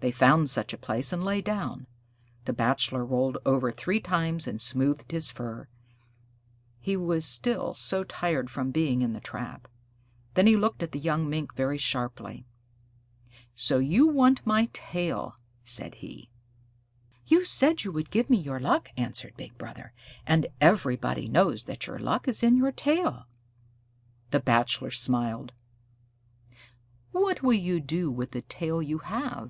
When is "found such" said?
0.10-0.72